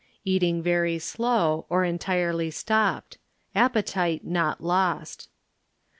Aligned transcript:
Eating 0.25 0.63
very 0.63 0.97
slow, 0.97 1.67
or 1.69 1.83
entirely 1.85 2.49
stopped; 2.49 3.19
appetite 3.53 4.25
not 4.25 4.59
lost. 4.59 5.29